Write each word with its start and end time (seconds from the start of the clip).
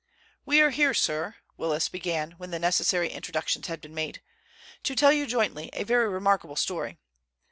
"We 0.47 0.61
are 0.61 0.71
here, 0.71 0.95
sir," 0.95 1.35
Willis 1.57 1.87
began, 1.87 2.31
when 2.39 2.49
the 2.49 2.57
necessary 2.57 3.09
introductions 3.11 3.67
had 3.67 3.81
been 3.81 3.93
made, 3.93 4.23
"to 4.81 4.95
tell 4.95 5.13
you 5.13 5.27
jointly 5.27 5.69
a 5.73 5.83
very 5.83 6.09
remarkable 6.09 6.55
story. 6.55 6.97